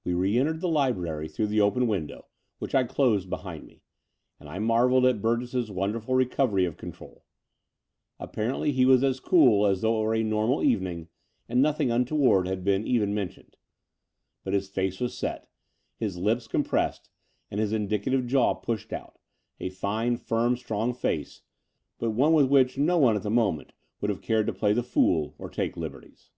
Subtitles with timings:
[0.00, 2.26] IV We re entered the Ubrary through the open window,
[2.58, 3.84] which I closed behind me;
[4.40, 7.22] and I marvelled at Btu gess's wonderful recovery of control.
[8.18, 11.06] Ap parently he was as cool as though it were a normal evening
[11.48, 13.56] and nothing imtoward had been even mentioned.
[14.42, 15.48] But his face was set,
[15.96, 17.08] his lips com pressed,
[17.48, 19.20] and his indicative jaw pushed out—
[19.60, 21.42] a, fine, firm, strong face,
[22.00, 24.82] but one with which no one at the moment would have cared to play the
[24.82, 26.30] fool or take liberties.